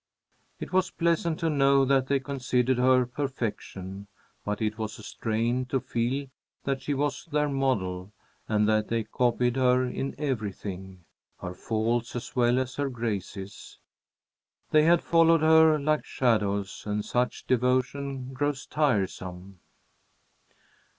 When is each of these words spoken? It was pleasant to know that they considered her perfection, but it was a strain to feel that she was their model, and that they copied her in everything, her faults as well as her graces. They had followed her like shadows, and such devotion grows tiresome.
It 0.59 0.73
was 0.73 0.89
pleasant 0.89 1.39
to 1.41 1.49
know 1.51 1.85
that 1.85 2.07
they 2.07 2.19
considered 2.19 2.79
her 2.79 3.05
perfection, 3.05 4.07
but 4.43 4.59
it 4.59 4.79
was 4.79 4.97
a 4.97 5.03
strain 5.03 5.65
to 5.65 5.79
feel 5.79 6.25
that 6.63 6.81
she 6.81 6.95
was 6.95 7.25
their 7.31 7.47
model, 7.47 8.11
and 8.47 8.67
that 8.67 8.87
they 8.87 9.03
copied 9.03 9.57
her 9.57 9.85
in 9.85 10.15
everything, 10.17 11.05
her 11.39 11.53
faults 11.53 12.15
as 12.15 12.35
well 12.35 12.57
as 12.57 12.77
her 12.77 12.89
graces. 12.89 13.77
They 14.71 14.85
had 14.85 15.03
followed 15.03 15.41
her 15.41 15.77
like 15.77 16.03
shadows, 16.03 16.83
and 16.87 17.05
such 17.05 17.45
devotion 17.45 18.33
grows 18.33 18.65
tiresome. 18.65 19.59